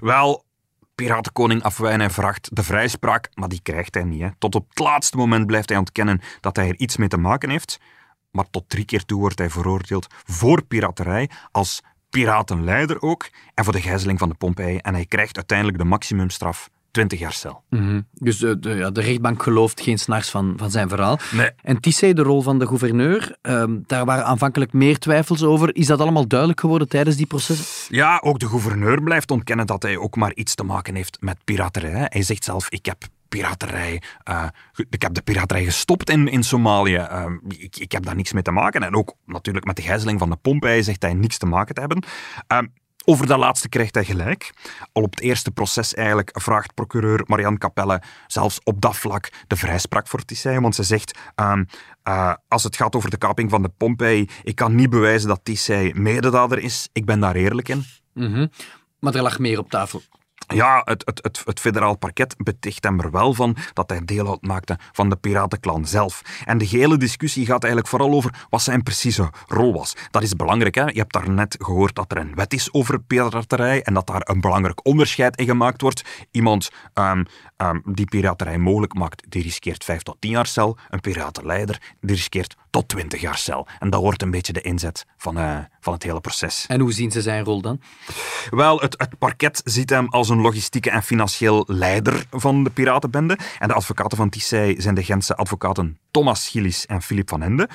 [0.00, 0.44] Wel,
[0.94, 4.20] Piratenkoning Afwijnen vraagt de vrijspraak, maar die krijgt hij niet.
[4.20, 4.28] Hè.
[4.38, 7.50] Tot op het laatste moment blijft hij ontkennen dat hij er iets mee te maken
[7.50, 7.80] heeft.
[8.34, 13.72] Maar tot drie keer toe wordt hij veroordeeld voor piraterij, als piratenleider ook, en voor
[13.72, 14.76] de gijzeling van de Pompeii.
[14.76, 17.62] En hij krijgt uiteindelijk de maximumstraf 20 jaar cel.
[17.70, 18.06] Mm -hmm.
[18.12, 21.18] Dus de, de, ja, de, rechtbank gelooft geen s'nachts van, van zijn verhaal.
[21.32, 21.50] Nee.
[21.62, 25.76] En Tissé, de rol van de gouverneur, um, daar waren aanvankelijk meer twijfels over.
[25.76, 27.96] Is dat allemaal duidelijk geworden tijdens die processen?
[27.96, 31.44] Ja, ook de gouverneur blijft ontkennen dat hij ook maar iets te maken heeft met
[31.44, 32.06] piraterij.
[32.08, 34.02] Hij zegt zelf, ik heb piraterij.
[34.28, 34.44] Uh,
[34.90, 36.96] ik heb de piraterij gestopt in, in Somalië.
[36.96, 38.82] Uh, ik, ik heb daar niks mee te maken.
[38.82, 41.80] En ook natuurlijk met de gijzeling van de Pompei zegt hij niks te maken te
[41.80, 42.04] hebben.
[42.52, 42.58] Uh,
[43.04, 44.52] over dat laatste krijgt hij gelijk.
[44.92, 49.56] Al op het eerste proces eigenlijk vraagt procureur Marianne Capelle zelfs op dat vlak de
[49.56, 50.60] vrijspraak voor Tissay.
[50.60, 51.66] Want ze zegt, um,
[52.08, 55.40] uh, als het gaat over de kaping van de Pompei, ik kan niet bewijzen dat
[55.42, 56.88] Tissay mededader is.
[56.92, 57.84] Ik ben daar eerlijk in.
[58.12, 58.50] Mm.
[58.98, 60.02] Maar er lag meer op tafel.
[60.46, 64.30] Ja, het, het, het, het federaal parket beticht hem er wel van dat hij deel
[64.30, 66.22] uitmaakte van de piratenklan zelf.
[66.44, 69.96] En de hele discussie gaat eigenlijk vooral over wat zijn precieze rol was.
[70.10, 70.74] Dat is belangrijk.
[70.74, 70.84] Hè?
[70.84, 74.40] Je hebt daarnet gehoord dat er een wet is over piraterij en dat daar een
[74.40, 76.04] belangrijk onderscheid in gemaakt wordt.
[76.30, 77.26] Iemand um,
[77.56, 80.78] um, die piraterij mogelijk maakt, die riskeert 5 tot 10 jaar cel.
[80.90, 83.66] Een piratenleider, die riskeert tot 20 jaar cel.
[83.78, 86.64] En dat wordt een beetje de inzet van, uh, van het hele proces.
[86.68, 87.80] En hoe zien ze zijn rol dan?
[88.50, 93.38] Wel, het, het parket ziet hem als een logistieke en financieel leider van de piratenbende.
[93.58, 97.68] En de advocaten van Tissay zijn de Gentse advocaten Thomas Gillis en Philip van Ende.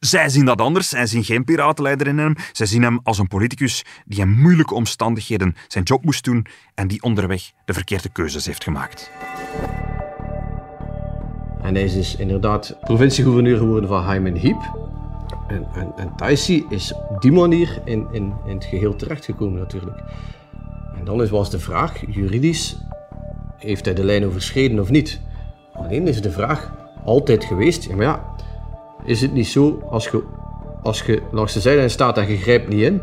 [0.00, 0.88] Zij zien dat anders.
[0.88, 2.34] Zij zien geen piratenleider in hem.
[2.52, 6.88] Zij zien hem als een politicus die in moeilijke omstandigheden zijn job moest doen en
[6.88, 9.10] die onderweg de verkeerde keuzes heeft gemaakt.
[11.66, 14.78] En hij is inderdaad provinciegouverneur geworden van Hyman Heap.
[15.48, 19.98] En, en, en Taisi is op die manier in, in, het geheel terechtgekomen natuurlijk.
[20.98, 22.76] En dan is, was de vraag, juridisch,
[23.56, 25.20] heeft hij de lijn overschreden of niet?
[25.72, 26.72] Alleen is de vraag
[27.04, 28.24] altijd geweest, maar ja,
[29.04, 30.22] is het niet zo als je,
[30.82, 33.00] als je langs de zijlijn staat en je grijpt niet in,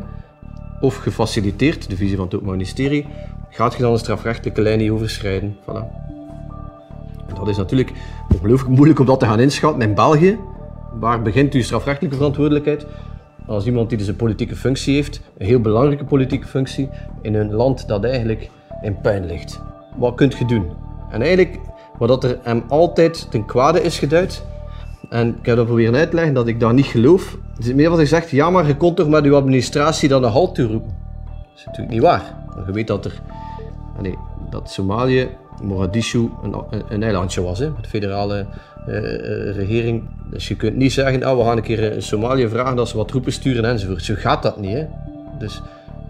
[0.81, 3.07] of gefaciliteerd, de visie van het Openbaar Ministerie,
[3.49, 5.57] gaat je dan de strafrechtelijke lijn niet overschrijden?
[5.61, 6.03] Voilà.
[7.33, 7.91] Dat is natuurlijk
[8.33, 10.37] ongelooflijk moeilijk om dat te gaan inschatten in België.
[10.99, 12.85] Waar begint uw strafrechtelijke verantwoordelijkheid?
[13.45, 16.89] Als iemand die dus een politieke functie heeft, een heel belangrijke politieke functie,
[17.21, 18.49] in een land dat eigenlijk
[18.81, 19.61] in puin ligt.
[19.95, 20.65] Wat kunt je doen?
[21.09, 21.59] En eigenlijk,
[21.97, 24.43] wat er hem altijd ten kwade is geduid,
[25.09, 27.37] en ik heb dat proberen uit te leggen dat ik dat niet geloof.
[27.55, 30.23] Het is meer wat hij zegt, ja maar je kon toch met uw administratie dan
[30.23, 30.95] een halt toeroepen.
[31.25, 32.35] Dat is natuurlijk niet waar.
[32.65, 33.21] Je weet dat er,
[34.01, 34.17] nee,
[34.49, 35.29] dat Somalië,
[35.61, 36.55] Mogadishu, een,
[36.89, 38.45] een eilandje was, hè, met de federale
[38.87, 38.95] uh,
[39.55, 40.03] regering.
[40.29, 42.97] Dus je kunt niet zeggen, oh, we gaan een keer in Somalië vragen dat ze
[42.97, 44.03] wat troepen sturen enzovoort.
[44.03, 44.73] Zo gaat dat niet.
[44.73, 44.85] Hè.
[45.39, 45.61] Dus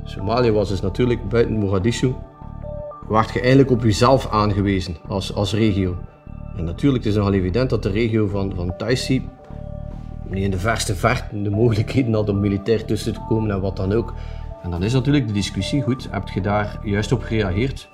[0.03, 2.13] Somalië was dus natuurlijk buiten Mogadishu,
[3.07, 5.97] waart je eigenlijk op jezelf aangewezen als, als regio.
[6.57, 9.29] En natuurlijk het is nogal evident dat de regio van, van Taisi
[10.23, 13.77] niet in de verste verte de mogelijkheden had om militair tussen te komen en wat
[13.77, 14.13] dan ook.
[14.63, 17.89] En dan is natuurlijk de discussie, goed, heb je daar juist op gereageerd?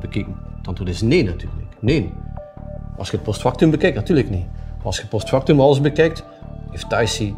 [0.00, 0.36] Bekeken.
[0.58, 1.66] Het antwoord is nee natuurlijk.
[1.80, 2.12] Nee.
[2.96, 4.46] Als je het postfactum bekijkt, natuurlijk niet.
[4.82, 6.24] Als je postfactum alles bekijkt,
[6.70, 7.36] heeft Taisi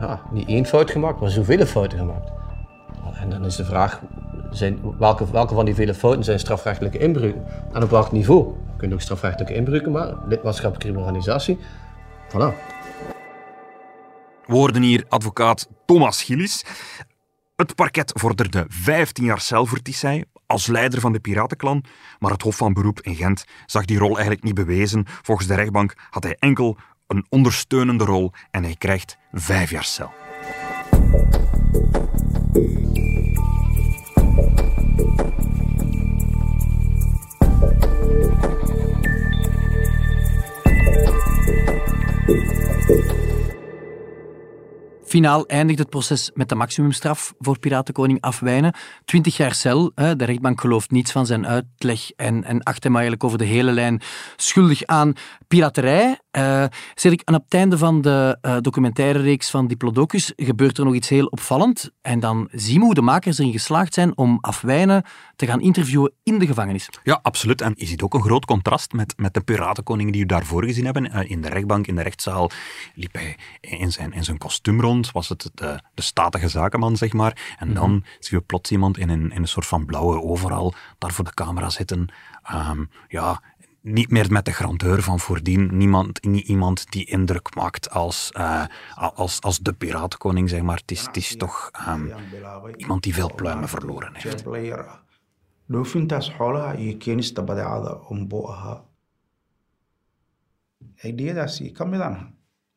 [0.00, 2.32] ja, niet één fout gemaakt, maar zoveel fouten gemaakt.
[3.24, 4.00] En dan is de vraag,
[4.50, 7.44] zijn, welke, welke van die vele fouten zijn strafrechtelijke inbreuken?
[7.72, 8.46] En op welk niveau?
[8.46, 11.58] Je kunt ook strafrechtelijke inbreuken maken, lidmaatschappelijke organisatie.
[12.28, 12.54] Voilà.
[14.46, 16.64] Woorden hier advocaat Thomas Gillis.
[17.56, 21.84] Het parket vorderde 15 jaar cel voor Tissay als leider van de piratenklan,
[22.18, 25.04] maar het Hof van Beroep in Gent zag die rol eigenlijk niet bewezen.
[25.22, 26.76] Volgens de rechtbank had hij enkel
[27.06, 30.12] een ondersteunende rol en hij krijgt vijf jaar cel.
[45.14, 48.74] Finaal eindigt het proces met de maximumstraf voor piratenkoning Afwijnen.
[49.04, 49.92] 20 jaar cel.
[49.94, 54.00] De rechtbank gelooft niets van zijn uitleg en, en acht hem over de hele lijn
[54.36, 55.12] schuldig aan
[55.48, 56.18] piraterij.
[56.36, 56.64] Uh,
[57.02, 60.94] ik, en op het einde van de uh, documentaire reeks van Diplodocus gebeurt er nog
[60.94, 61.90] iets heel opvallend.
[62.02, 65.04] En dan zien we hoe de makers erin geslaagd zijn om Afwijnen
[65.36, 66.88] te gaan interviewen in de gevangenis.
[67.02, 67.60] Ja, absoluut.
[67.60, 70.84] En je ziet ook een groot contrast met, met de piratenkoning die we daarvoor gezien
[70.84, 71.04] hebben.
[71.04, 72.50] Uh, in de rechtbank, in de rechtszaal,
[72.94, 75.12] liep hij in zijn, in zijn kostuum rond.
[75.12, 77.54] Was het de, de statige zakenman, zeg maar.
[77.58, 80.74] En dan mm zien we plots iemand in een, in een soort van blauwe overal
[80.98, 82.08] daar voor de camera zitten.
[82.52, 83.42] Um, ja,
[83.80, 85.76] niet meer met de grandeur van voordien.
[85.76, 90.76] Niemand, niet iemand die indruk maakt als, uh, als, als de piratenkoning, zeg maar.
[90.76, 92.12] Het is, het is toch um,
[92.76, 94.44] iemand die veel pluimen verloren heeft.
[95.72, 98.78] Dhoofintaas xoolaha iyo keenista badeecada unbuu ahaa
[101.04, 102.16] aidiyadaasi ka mid aan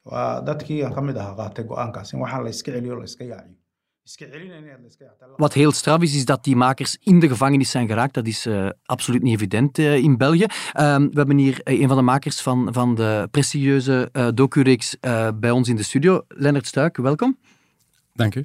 [0.05, 3.23] waa dadkii aan ka mid ahaa qaatay go-aankaas in waxaan la iska celiyo la iska
[3.33, 3.57] yaaciyo
[5.37, 8.13] wat heel straf is, is dat die makers in de gevangenis zijn geraakt.
[8.13, 10.43] Dat is uh, absoluut niet evident uh, in België.
[10.43, 14.97] Uh, we hebben hier een van de makers van, van de prestigieuze uh, docureeks
[15.39, 16.21] bij ons in de studio.
[16.27, 17.37] Lennart Stuik, welkom.
[18.13, 18.43] Dank u.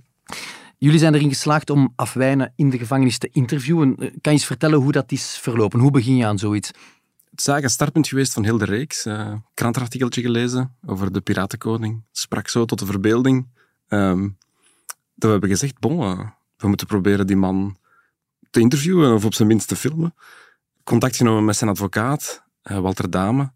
[0.82, 3.96] Jullie zijn erin geslaagd om Afwijnen in de gevangenis te interviewen.
[3.96, 5.80] Kan je eens vertellen hoe dat is verlopen?
[5.80, 6.68] Hoe begin je aan zoiets?
[6.68, 9.06] Het is eigenlijk een startpunt geweest van heel de reeks.
[9.06, 9.34] Uh,
[10.10, 12.02] gelezen over de Piratenkoning.
[12.12, 13.48] Sprak zo tot de verbeelding.
[13.88, 14.36] Um,
[15.14, 17.76] dat we hebben gezegd, bon, uh, we moeten proberen die man
[18.50, 20.14] te interviewen of op zijn minst te filmen.
[20.84, 23.52] Contact genomen met zijn advocaat, Walter Dame.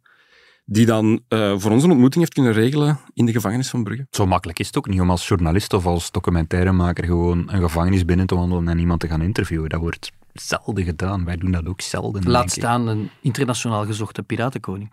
[0.68, 4.06] Die dan uh, voor ons een ontmoeting heeft kunnen regelen in de gevangenis van Brugge.
[4.10, 8.04] Zo makkelijk is het ook niet om als journalist of als documentairemaker gewoon een gevangenis
[8.04, 9.68] binnen te wandelen en iemand te gaan interviewen.
[9.68, 11.24] Dat wordt zelden gedaan.
[11.24, 12.30] Wij doen dat ook zelden.
[12.30, 14.92] Laat staan een internationaal gezochte piratenkoning.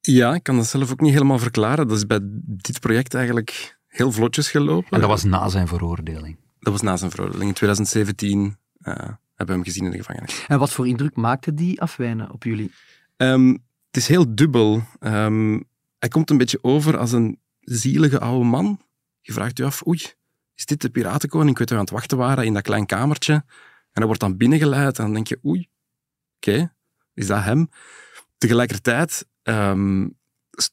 [0.00, 1.88] Ja, ik kan dat zelf ook niet helemaal verklaren.
[1.88, 4.90] Dat is bij dit project eigenlijk heel vlotjes gelopen.
[4.90, 6.36] En dat was na zijn veroordeling?
[6.58, 7.48] Dat was na zijn veroordeling.
[7.48, 10.44] In 2017 uh, hebben we hem gezien in de gevangenis.
[10.48, 12.72] En wat voor indruk maakte die afwijnen op jullie?
[13.16, 13.60] Um, het
[13.98, 14.82] is heel dubbel.
[15.00, 15.64] Um,
[15.98, 18.80] hij komt een beetje over als een zielige oude man.
[19.20, 20.00] Je vraagt je af, oei,
[20.54, 21.50] is dit de piratenkoning?
[21.50, 23.32] Ik weet dat we aan het wachten waren in dat klein kamertje.
[23.32, 25.68] En hij wordt dan binnengeleid en dan denk je, oei,
[26.36, 26.74] oké,
[27.14, 27.70] is dat hem?
[28.38, 30.16] Tegelijkertijd um,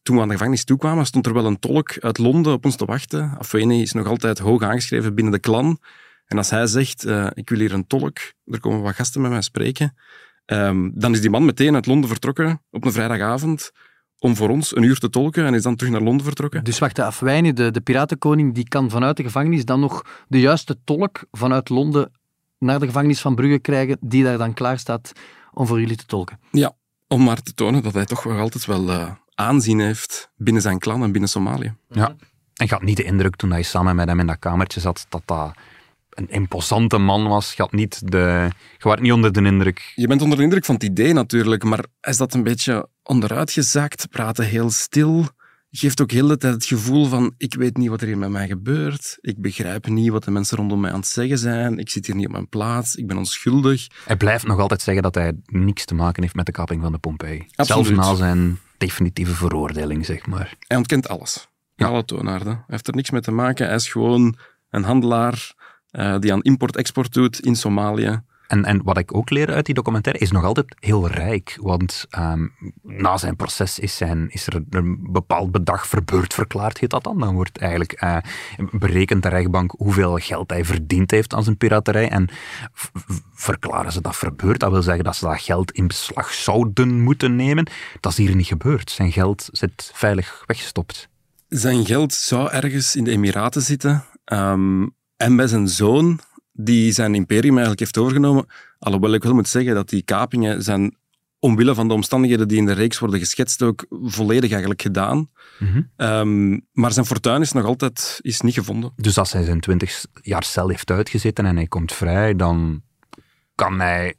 [0.04, 2.76] toen we aan de gevangenis toekwamen, stond er wel een tolk uit Londen op ons
[2.76, 3.38] te wachten.
[3.38, 5.80] Afwene is nog altijd hoog aangeschreven binnen de klan.
[6.26, 9.32] En als hij zegt, uh, ik wil hier een tolk, er komen wat gasten met
[9.32, 9.98] mij spreken,
[10.46, 13.72] um, dan is die man meteen uit Londen vertrokken op een vrijdagavond
[14.20, 16.64] om voor ons een uur te tolken en is dan terug naar Londen vertrokken.
[16.64, 20.40] Dus wacht, de Afwijni, de, de piratenkoning, die kan vanuit de gevangenis dan nog de
[20.40, 22.12] juiste tolk vanuit Londen
[22.60, 25.12] naar de gevangenis van Brugge krijgen, die daar dan klaar staat
[25.54, 26.40] om voor jullie te tolken.
[26.52, 26.76] Ja,
[27.08, 30.80] om maar te tonen dat hij toch wel altijd wel uh, aanzien heeft binnen zijn
[30.80, 31.76] klan en binnen Somalië.
[31.90, 32.16] Ja,
[32.56, 35.06] en je had niet de indruk toen hij samen met hem in dat kamertje zat,
[35.10, 35.56] dat dat
[36.16, 37.54] een imposante man was.
[37.54, 39.92] Je, had niet de, je was niet onder de indruk.
[39.96, 43.52] Je bent onder de indruk van het idee natuurlijk, maar is dat een beetje onderuit
[43.52, 45.26] gezakt, praten heel stil,
[45.72, 48.30] geeft ook heel de tijd het gevoel van ik weet niet wat er hier met
[48.30, 51.90] mij gebeurt, ik begrijp niet wat de mensen rondom mij aan het zeggen zijn, ik
[51.90, 53.88] zit hier niet op mijn plaats, ik ben onschuldig.
[54.06, 56.92] Hij blijft nog altijd zeggen dat hij niks te maken heeft met de kapping van
[56.92, 57.46] de Pompeii.
[57.56, 60.56] Zelfs na zijn definitieve veroordeling, zeg maar.
[60.68, 61.48] Hij ontkent alles.
[61.76, 61.88] Ja.
[61.88, 62.54] Alle toonaarden.
[62.54, 63.66] Hij heeft er niks mee te maken.
[63.66, 64.38] Hij is gewoon
[64.70, 65.54] een handelaar
[65.96, 68.22] uh, die aan import-export doet in Somalië.
[68.48, 71.58] En, en wat ik ook leer uit die documentaire is nog altijd heel rijk.
[71.62, 76.90] Want um, na zijn proces is, zijn, is er een bepaald bedrag verbeurd verklaard, heet
[76.90, 77.20] dat dan.
[77.20, 78.18] Dan wordt eigenlijk uh,
[78.72, 82.10] berekend de rechtbank hoeveel geld hij verdiend heeft aan zijn piraterij.
[82.10, 82.30] En
[83.34, 84.60] verklaren ze dat verbeurd.
[84.60, 87.68] Dat wil zeggen dat ze dat geld in beslag zouden moeten nemen.
[88.00, 88.92] Dat is hier niet gebeurd.
[88.92, 91.10] Zijn geld zit veilig weggestopt.
[91.48, 94.06] Zijn geld zou ergens in de Emiraten zitten.
[94.26, 96.20] Um, en bij zijn zoon
[96.52, 98.46] die zijn imperium eigenlijk heeft overgenomen.
[98.80, 100.98] Alhoewel ik wel moet zeggen dat die kapingen zijn
[101.40, 105.30] omwille van de omstandigheden die in de reeks worden geschetst ook volledig eigenlijk gedaan.
[105.60, 106.62] Mm -hmm.
[106.72, 108.94] maar zijn fortuin is nog altijd is niet gevonden.
[108.96, 112.82] Dus als hij zijn twintig jaar cel heeft uitgezeten en hij komt vrij, dan
[113.56, 114.16] kan hij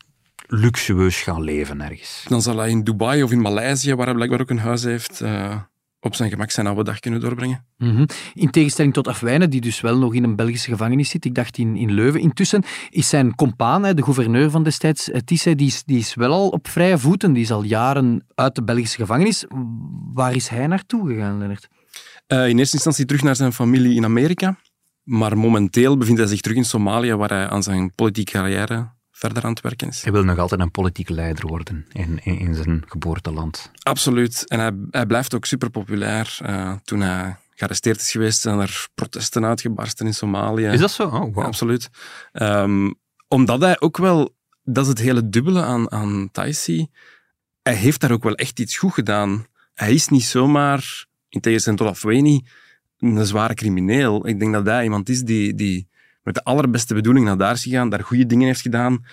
[0.46, 2.24] luxueus gaan leven ergens.
[2.28, 5.20] Dan zal hij in Dubai of in Maleisië, waar hij blijkbaar ook een huis heeft,
[5.22, 5.56] uh,
[6.06, 7.64] op zijn gemak zijn oude dag kunnen doorbrengen.
[7.78, 8.06] Mm -hmm.
[8.34, 11.58] In tegenstelling tot Afwijnen, die dus wel nog in een Belgische gevangenis zit, ik dacht
[11.58, 12.20] in, in Leuven.
[12.20, 16.32] Intussen is zijn compaan, de gouverneur van destijds, eh, Tisse, die is, die is wel
[16.32, 17.32] al op vrije voeten.
[17.32, 19.44] Die is al jaren uit de Belgische gevangenis.
[20.14, 21.68] Waar is hij naartoe gegaan, Lennart?
[22.28, 24.56] Uh, in eerste instantie terug naar zijn familie in Amerika.
[25.02, 29.44] Maar momenteel bevindt hij zich terug in Somalië, waar hij aan zijn politieke carrière verder
[29.44, 30.02] aan het werken is.
[30.02, 33.70] Hij wil nog altijd een politieke leider worden in, in, in zijn geboorteland.
[33.82, 34.48] Absoluut.
[34.48, 36.38] En hij, hij blijft ook super populair.
[36.42, 40.66] Uh, toen hij gearresteerd is geweest, zijn er protesten uitgebarsten in Somalië.
[40.66, 41.06] Is dat zo?
[41.06, 41.44] Oh, wow.
[41.44, 41.88] absoluut.
[42.32, 42.94] Um,
[43.28, 46.86] omdat hij ook wel, dat is het hele dubbele aan, aan Taisi,
[47.62, 49.46] hij heeft daar ook wel echt iets goed gedaan.
[49.74, 52.46] Hij is niet zomaar, in tegenstelling tot Afweni,
[52.98, 54.26] een zware crimineel.
[54.26, 55.88] Ik denk dat hij iemand is die, die
[56.26, 59.04] met de allerbeste bedoeling naar daar is gegaan, daar goede dingen heeft gedaan.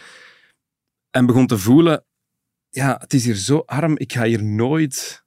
[1.11, 2.05] En begon te voelen,
[2.69, 5.23] ja, het is hier zo arm, ik ga hier nooit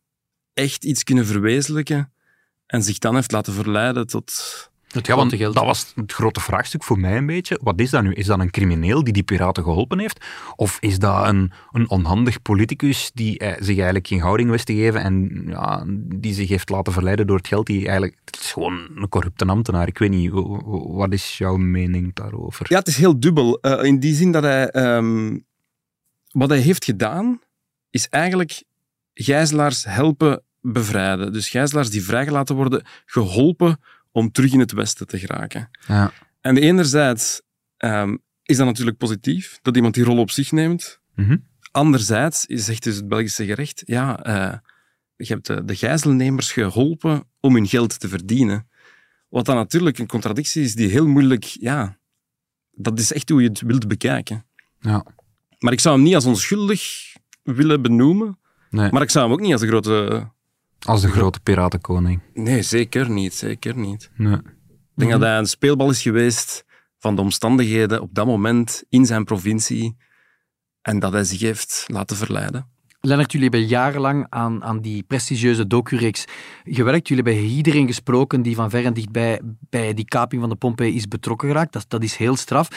[0.52, 2.12] echt iets kunnen verwezenlijken.
[2.66, 4.32] En zich dan heeft laten verleiden tot
[4.96, 5.54] het ja, want geld.
[5.54, 7.60] dat was het grote vraagstuk voor mij een beetje.
[7.62, 8.12] Wat is dat nu?
[8.12, 10.24] Is dat een crimineel die die piraten geholpen heeft?
[10.56, 14.74] Of is dat een, een onhandig politicus die eh, zich eigenlijk geen houding wist te
[14.74, 15.84] geven en ja,
[16.16, 17.66] die zich heeft laten verleiden door het geld?
[17.66, 19.86] Die eigenlijk, het is gewoon een corrupte ambtenaar.
[19.86, 20.30] Ik weet niet,
[20.86, 22.66] wat is jouw mening daarover?
[22.68, 23.58] Ja, het is heel dubbel.
[23.62, 24.96] Uh, in die zin dat hij...
[24.96, 25.44] Um,
[26.30, 27.40] wat hij heeft gedaan,
[27.90, 28.62] is eigenlijk
[29.14, 31.32] gijzelaars helpen bevrijden.
[31.32, 33.80] Dus gijzelaars die vrijgelaten worden, geholpen
[34.16, 35.70] om terug in het Westen te geraken.
[35.86, 36.12] Ja.
[36.40, 37.42] En enerzijds
[37.78, 41.00] um, is dat natuurlijk positief, dat iemand die rol op zich neemt.
[41.14, 41.46] Mm -hmm.
[41.70, 44.58] Anderzijds zegt dus het Belgische gerecht, ja, uh,
[45.16, 48.68] je hebt de, de gijzelnemers geholpen om hun geld te verdienen.
[49.28, 51.98] Wat dan natuurlijk een contradictie is die heel moeilijk, ja,
[52.70, 54.46] dat is echt hoe je het wilt bekijken.
[54.80, 55.04] Ja.
[55.58, 56.82] Maar ik zou hem niet als onschuldig
[57.42, 58.38] willen benoemen,
[58.70, 58.90] nee.
[58.90, 60.30] maar ik zou hem ook niet als een grote
[60.78, 62.20] als de grote piratenkoning.
[62.34, 63.34] Nee, zeker niet.
[63.34, 64.10] Zeker niet.
[64.16, 64.36] Nee.
[64.36, 66.64] Ik denk dat hij een speelbal is geweest
[66.98, 69.96] van de omstandigheden op dat moment in zijn provincie
[70.82, 72.74] en dat hij zich heeft laten verleiden.
[73.00, 76.24] Lennart, jullie hebben jarenlang aan, aan die prestigieuze docureeks
[76.64, 77.08] gewerkt.
[77.08, 80.94] Jullie hebben iedereen gesproken die van ver en dichtbij bij die kaping van de Pompei
[80.94, 81.72] is betrokken geraakt.
[81.72, 82.68] Dat, dat is heel straf.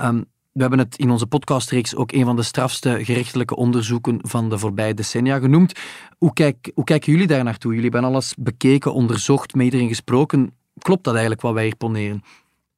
[0.00, 0.24] Um,
[0.56, 4.58] we hebben het in onze podcastreeks ook een van de strafste gerechtelijke onderzoeken van de
[4.58, 5.72] voorbije decennia genoemd.
[6.18, 7.74] Hoe, kijk, hoe kijken jullie daar naartoe?
[7.74, 10.54] Jullie hebben alles bekeken, onderzocht, met iedereen gesproken.
[10.78, 12.22] Klopt dat eigenlijk wat wij hier poneren?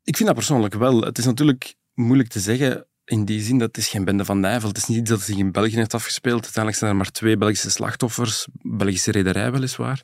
[0.02, 1.00] Ik vind dat persoonlijk wel.
[1.00, 4.68] Het is natuurlijk moeilijk te zeggen in die zin dat het geen bende van Nijvel.
[4.68, 6.42] Het is niet dat zich in België heeft afgespeeld.
[6.42, 10.02] Uiteindelijk zijn er maar twee Belgische slachtoffers, Belgische rederij weliswaar.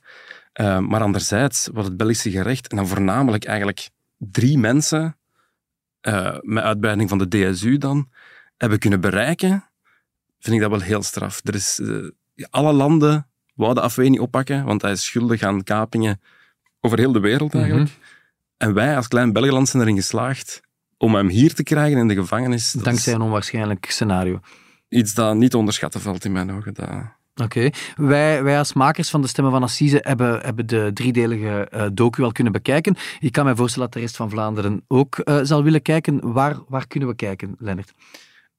[0.60, 5.16] Uh, maar anderzijds, wat het Belgische gerecht, en dan voornamelijk eigenlijk drie mensen,
[6.08, 8.08] uh, met uitbreiding van de DSU dan,
[8.56, 9.64] hebben kunnen bereiken,
[10.38, 11.40] vind ik dat wel heel straf.
[11.44, 12.10] Er is, uh,
[12.50, 16.20] alle landen wouden Afwee niet oppakken, want hij is schuldig aan kapingen
[16.80, 17.62] over heel de wereld mhm.
[17.62, 17.90] eigenlijk.
[18.56, 20.60] En wij als klein Belgeland zijn erin geslaagd
[20.96, 22.72] om hem hier te krijgen in de gevangenis.
[22.72, 24.40] Dankzij een onwaarschijnlijk scenario.
[24.88, 26.74] Iets dat niet te onderschatten valt in mijn ogen.
[26.74, 26.88] Dat...
[27.42, 27.70] Oké.
[27.96, 32.22] Wij, wij als makers van de Stemmen van Assise hebben, hebben de driedelige uh, docu
[32.22, 32.96] al kunnen bekijken.
[33.20, 36.32] Ik kan mij voorstellen dat de rest van Vlaanderen ook uh, zal willen kijken.
[36.32, 37.92] Waar, waar kunnen we kijken, Lennart?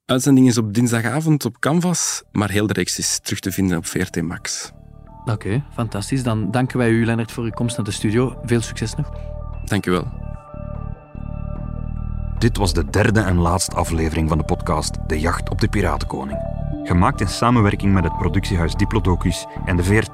[0.05, 3.85] Uitzending is op dinsdagavond op Canvas, maar heel de reeks is terug te vinden op
[3.85, 4.71] VRT Max.
[5.25, 6.23] Oké, fantastisch.
[6.23, 8.39] Dan danken wij u, Lennart, voor uw komst naar de studio.
[8.43, 9.11] Veel succes nog.
[9.65, 10.07] Dank u wel.
[12.37, 16.54] Dit was de derde en laatste aflevering van de podcast De Jacht op de Piratenkoning.
[16.85, 20.13] Gemaakt in samenwerking met het productiehuis Diplodocus en de VRT.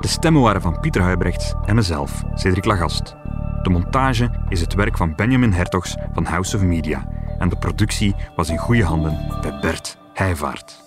[0.00, 3.16] De stemmen waren van Pieter Huibrechts en mezelf, Cedric Lagast.
[3.62, 7.08] De montage is het werk van Benjamin Hertogs van House of Media.
[7.38, 10.86] En de productie was in goede handen bij Bert Heijvaart.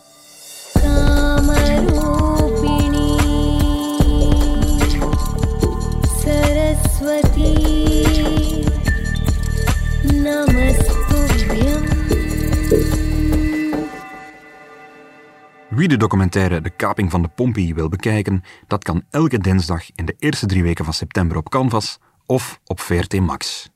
[15.72, 20.05] Wie de documentaire De Kaping van de Pompey wil bekijken, dat kan elke dinsdag in
[20.05, 23.69] de eerste drie weken van september op Canvas of op VRT Max.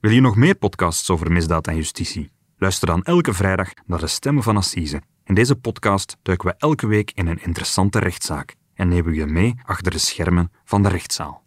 [0.00, 2.30] Wil je nog meer podcasts over misdaad en justitie?
[2.56, 5.02] Luister dan elke vrijdag naar de Stemmen van Assise.
[5.24, 9.26] In deze podcast duiken we elke week in een interessante rechtszaak en nemen we je
[9.26, 11.42] mee achter de schermen van de rechtszaal.